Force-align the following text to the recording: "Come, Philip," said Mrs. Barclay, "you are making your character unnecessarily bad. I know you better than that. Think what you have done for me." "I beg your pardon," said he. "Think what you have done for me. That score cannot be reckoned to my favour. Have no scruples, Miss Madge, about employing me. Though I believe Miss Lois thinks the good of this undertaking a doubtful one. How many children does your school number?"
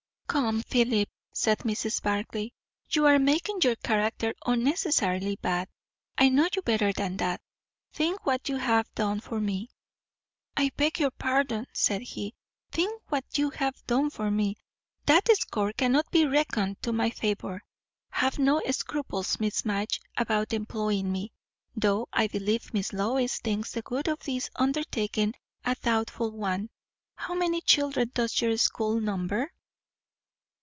"Come, 0.31 0.61
Philip," 0.61 1.09
said 1.33 1.57
Mrs. 1.59 2.01
Barclay, 2.01 2.53
"you 2.89 3.05
are 3.05 3.19
making 3.19 3.57
your 3.63 3.75
character 3.75 4.33
unnecessarily 4.45 5.35
bad. 5.35 5.67
I 6.17 6.29
know 6.29 6.47
you 6.55 6.61
better 6.61 6.93
than 6.93 7.17
that. 7.17 7.41
Think 7.91 8.25
what 8.25 8.47
you 8.47 8.55
have 8.55 8.89
done 8.95 9.19
for 9.19 9.41
me." 9.41 9.71
"I 10.55 10.71
beg 10.77 11.01
your 11.01 11.11
pardon," 11.11 11.67
said 11.73 12.01
he. 12.03 12.33
"Think 12.71 13.01
what 13.09 13.37
you 13.37 13.49
have 13.49 13.85
done 13.87 14.09
for 14.09 14.31
me. 14.31 14.55
That 15.05 15.27
score 15.35 15.73
cannot 15.73 16.09
be 16.11 16.25
reckoned 16.25 16.81
to 16.83 16.93
my 16.93 17.09
favour. 17.09 17.65
Have 18.11 18.39
no 18.39 18.61
scruples, 18.71 19.37
Miss 19.41 19.65
Madge, 19.65 19.99
about 20.17 20.53
employing 20.53 21.11
me. 21.11 21.33
Though 21.75 22.07
I 22.13 22.27
believe 22.27 22.73
Miss 22.73 22.93
Lois 22.93 23.37
thinks 23.39 23.73
the 23.73 23.81
good 23.81 24.07
of 24.07 24.19
this 24.19 24.49
undertaking 24.55 25.33
a 25.65 25.75
doubtful 25.75 26.31
one. 26.31 26.69
How 27.15 27.33
many 27.33 27.59
children 27.59 28.11
does 28.13 28.39
your 28.39 28.55
school 28.55 29.01
number?" 29.01 29.51